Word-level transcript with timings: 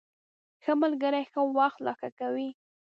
ښه 0.63 0.73
ملګري 0.81 1.23
ښه 1.31 1.41
وخت 1.57 1.79
لا 1.85 1.93
ښه 1.99 2.09
کوي. 2.19 2.49